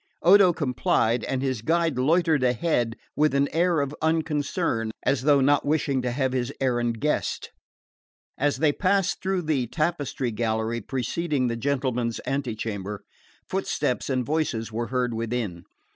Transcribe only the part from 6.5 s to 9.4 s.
errand guessed. As they passed